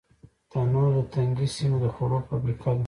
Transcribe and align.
تنور 0.51 0.87
د 0.95 0.97
تنګې 1.13 1.47
سیمې 1.55 1.77
د 1.83 1.85
خوړو 1.93 2.17
فابریکه 2.27 2.71
ده 2.77 2.79